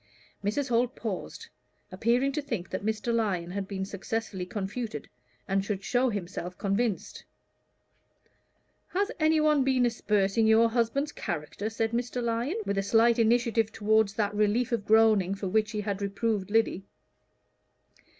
[0.43, 0.69] Mrs.
[0.69, 1.47] Holt paused,
[1.91, 3.13] appearing to think that Mr.
[3.13, 5.07] Lyon had been successfully confuted,
[5.47, 7.23] and should show himself convinced.
[8.87, 12.19] "Has any one been aspersing your husband's character?" said Mr.
[12.19, 16.49] Lyon, with a slight initiative toward that relief of groaning for which he had reproved
[16.49, 16.83] Lyddy.